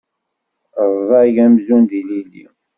Rẓag 1.07 1.35
amzun 1.45 1.83
d 1.89 1.91
ilili. 1.99 2.45